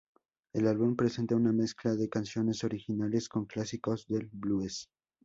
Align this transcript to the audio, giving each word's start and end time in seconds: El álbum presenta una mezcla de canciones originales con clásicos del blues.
El 0.55 0.65
álbum 0.65 0.95
presenta 0.95 1.35
una 1.35 1.51
mezcla 1.51 1.93
de 1.95 2.09
canciones 2.09 2.63
originales 2.63 3.29
con 3.29 3.45
clásicos 3.45 4.07
del 4.07 4.29
blues. 4.33 4.89